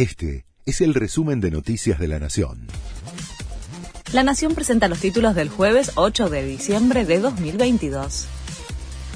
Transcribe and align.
Este 0.00 0.46
es 0.64 0.80
el 0.80 0.94
resumen 0.94 1.42
de 1.42 1.50
Noticias 1.50 1.98
de 1.98 2.08
la 2.08 2.18
Nación. 2.18 2.68
La 4.14 4.22
Nación 4.22 4.54
presenta 4.54 4.88
los 4.88 4.98
títulos 4.98 5.34
del 5.34 5.50
jueves 5.50 5.92
8 5.96 6.30
de 6.30 6.42
diciembre 6.42 7.04
de 7.04 7.18
2022. 7.18 8.26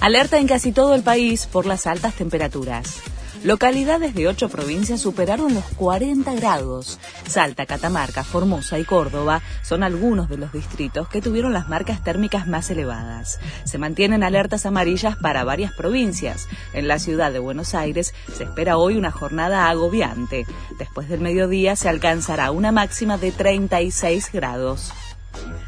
Alerta 0.00 0.38
en 0.38 0.46
casi 0.46 0.72
todo 0.72 0.94
el 0.94 1.02
país 1.02 1.46
por 1.46 1.64
las 1.64 1.86
altas 1.86 2.12
temperaturas. 2.16 3.00
Localidades 3.42 4.14
de 4.14 4.28
ocho 4.28 4.48
provincias 4.48 5.00
superaron 5.00 5.52
los 5.52 5.64
40 5.76 6.34
grados. 6.34 6.98
Salta, 7.26 7.66
Catamarca, 7.66 8.24
Formosa 8.24 8.78
y 8.78 8.84
Córdoba 8.84 9.42
son 9.62 9.82
algunos 9.82 10.28
de 10.28 10.38
los 10.38 10.52
distritos 10.52 11.08
que 11.08 11.20
tuvieron 11.20 11.52
las 11.52 11.68
marcas 11.68 12.02
térmicas 12.02 12.46
más 12.46 12.70
elevadas. 12.70 13.40
Se 13.64 13.78
mantienen 13.78 14.22
alertas 14.22 14.64
amarillas 14.66 15.16
para 15.16 15.44
varias 15.44 15.72
provincias. 15.72 16.48
En 16.72 16.88
la 16.88 16.98
ciudad 16.98 17.32
de 17.32 17.38
Buenos 17.38 17.74
Aires 17.74 18.14
se 18.34 18.44
espera 18.44 18.78
hoy 18.78 18.96
una 18.96 19.10
jornada 19.10 19.68
agobiante. 19.68 20.46
Después 20.78 21.08
del 21.08 21.20
mediodía 21.20 21.76
se 21.76 21.88
alcanzará 21.88 22.50
una 22.50 22.72
máxima 22.72 23.18
de 23.18 23.32
36 23.32 24.30
grados. 24.32 24.92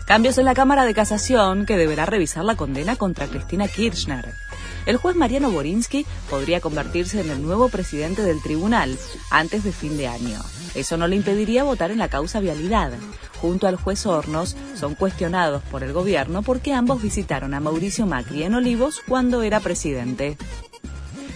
Cambios 0.07 0.39
en 0.39 0.45
la 0.45 0.55
Cámara 0.55 0.85
de 0.85 0.95
Casación 0.95 1.67
que 1.67 1.77
deberá 1.77 2.07
revisar 2.07 2.45
la 2.45 2.55
condena 2.55 2.97
contra 2.97 3.27
Cristina 3.27 3.67
Kirchner. 3.67 4.46
El 4.87 4.97
juez 4.99 5.17
Mariano 5.17 5.51
Borinsky 5.51 6.07
podría 6.31 6.61
convertirse 6.61 7.21
en 7.21 7.31
el 7.31 7.43
nuevo 7.43 7.69
presidente 7.69 8.23
del 8.23 8.41
tribunal 8.41 8.97
antes 9.31 9.65
de 9.65 9.73
fin 9.73 9.97
de 9.97 10.07
año. 10.07 10.41
Eso 10.77 10.97
no 10.97 11.09
le 11.09 11.17
impediría 11.17 11.65
votar 11.65 11.91
en 11.91 11.99
la 11.99 12.09
causa 12.09 12.39
vialidad. 12.39 12.93
Junto 13.41 13.67
al 13.67 13.77
juez 13.77 14.07
Hornos 14.07 14.57
son 14.75 14.95
cuestionados 14.95 15.63
por 15.65 15.83
el 15.83 15.93
gobierno 15.93 16.43
porque 16.43 16.73
ambos 16.73 17.03
visitaron 17.03 17.53
a 17.53 17.61
Mauricio 17.61 18.07
Macri 18.07 18.45
en 18.45 18.55
Olivos 18.55 19.03
cuando 19.07 19.43
era 19.43 19.59
presidente. 19.59 20.39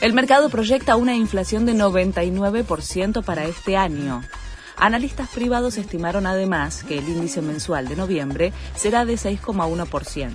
El 0.00 0.12
mercado 0.12 0.48
proyecta 0.48 0.96
una 0.96 1.16
inflación 1.16 1.66
de 1.66 1.74
99% 1.74 3.22
para 3.24 3.44
este 3.44 3.76
año. 3.76 4.22
Analistas 4.76 5.28
privados 5.28 5.76
estimaron 5.76 6.26
además 6.26 6.84
que 6.84 6.98
el 6.98 7.08
índice 7.08 7.42
mensual 7.42 7.86
de 7.86 7.96
noviembre 7.96 8.52
será 8.76 9.04
de 9.04 9.14
6,1%. 9.14 10.30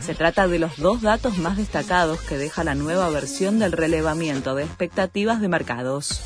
Se 0.00 0.14
trata 0.14 0.48
de 0.48 0.58
los 0.58 0.76
dos 0.78 1.02
datos 1.02 1.38
más 1.38 1.56
destacados 1.56 2.20
que 2.20 2.38
deja 2.38 2.64
la 2.64 2.74
nueva 2.74 3.10
versión 3.10 3.58
del 3.58 3.72
relevamiento 3.72 4.54
de 4.54 4.64
expectativas 4.64 5.40
de 5.40 5.48
mercados. 5.48 6.20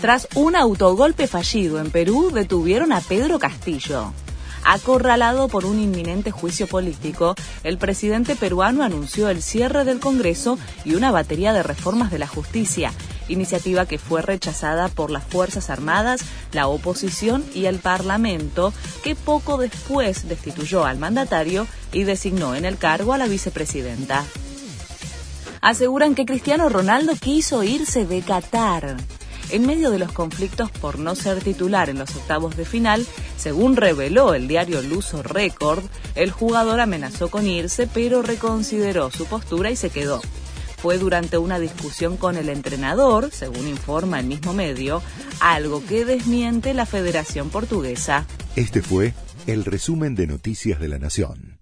Tras 0.00 0.28
un 0.34 0.56
autogolpe 0.56 1.26
fallido 1.26 1.80
en 1.80 1.90
Perú, 1.90 2.30
detuvieron 2.32 2.92
a 2.92 3.00
Pedro 3.00 3.38
Castillo. 3.38 4.12
Acorralado 4.64 5.48
por 5.48 5.64
un 5.64 5.78
inminente 5.78 6.30
juicio 6.30 6.66
político, 6.66 7.34
el 7.62 7.78
presidente 7.78 8.34
peruano 8.34 8.82
anunció 8.82 9.28
el 9.28 9.40
cierre 9.40 9.84
del 9.84 10.00
Congreso 10.00 10.58
y 10.84 10.96
una 10.96 11.12
batería 11.12 11.52
de 11.52 11.62
reformas 11.62 12.10
de 12.10 12.18
la 12.18 12.26
justicia, 12.26 12.92
iniciativa 13.28 13.86
que 13.86 13.98
fue 13.98 14.22
rechazada 14.22 14.88
por 14.88 15.10
las 15.10 15.24
Fuerzas 15.24 15.70
Armadas, 15.70 16.22
la 16.52 16.68
oposición 16.68 17.44
y 17.54 17.66
el 17.66 17.78
Parlamento, 17.78 18.72
que 19.02 19.14
poco 19.14 19.58
después 19.58 20.28
destituyó 20.28 20.84
al 20.84 20.98
mandatario 20.98 21.66
y 21.92 22.04
designó 22.04 22.54
en 22.54 22.64
el 22.64 22.78
cargo 22.78 23.12
a 23.12 23.18
la 23.18 23.26
vicepresidenta. 23.26 24.24
Aseguran 25.60 26.14
que 26.14 26.26
Cristiano 26.26 26.68
Ronaldo 26.68 27.14
quiso 27.20 27.62
irse 27.62 28.06
de 28.06 28.22
Qatar. 28.22 28.96
En 29.50 29.66
medio 29.66 29.90
de 29.90 29.98
los 29.98 30.12
conflictos 30.12 30.70
por 30.70 30.98
no 30.98 31.14
ser 31.14 31.42
titular 31.42 31.88
en 31.88 31.98
los 31.98 32.14
octavos 32.16 32.56
de 32.56 32.64
final, 32.64 33.06
según 33.36 33.76
reveló 33.76 34.34
el 34.34 34.48
diario 34.48 34.82
Luso 34.82 35.22
Record, 35.22 35.84
el 36.16 36.32
jugador 36.32 36.80
amenazó 36.80 37.30
con 37.30 37.46
irse, 37.46 37.86
pero 37.86 38.22
reconsideró 38.22 39.10
su 39.10 39.26
postura 39.26 39.70
y 39.70 39.76
se 39.76 39.90
quedó. 39.90 40.20
Fue 40.86 40.98
durante 40.98 41.36
una 41.36 41.58
discusión 41.58 42.16
con 42.16 42.36
el 42.36 42.48
entrenador, 42.48 43.30
según 43.32 43.66
informa 43.66 44.20
el 44.20 44.26
mismo 44.26 44.54
medio, 44.54 45.02
algo 45.40 45.84
que 45.84 46.04
desmiente 46.04 46.74
la 46.74 46.86
Federación 46.86 47.50
Portuguesa. 47.50 48.24
Este 48.54 48.82
fue 48.82 49.12
el 49.48 49.64
resumen 49.64 50.14
de 50.14 50.28
Noticias 50.28 50.78
de 50.78 50.86
la 50.86 51.00
Nación. 51.00 51.55